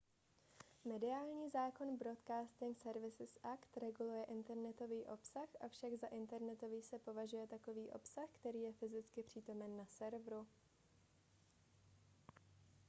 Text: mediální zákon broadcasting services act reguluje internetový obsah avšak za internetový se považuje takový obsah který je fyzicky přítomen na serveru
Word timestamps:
mediální 0.85 1.49
zákon 1.49 1.97
broadcasting 1.97 2.77
services 2.77 3.37
act 3.43 3.77
reguluje 3.77 4.23
internetový 4.23 5.05
obsah 5.05 5.49
avšak 5.65 5.93
za 5.93 6.07
internetový 6.07 6.81
se 6.81 6.99
považuje 6.99 7.47
takový 7.47 7.89
obsah 7.91 8.29
který 8.33 8.61
je 8.61 8.73
fyzicky 8.73 9.23
přítomen 9.23 9.77
na 9.77 9.85
serveru 9.85 10.47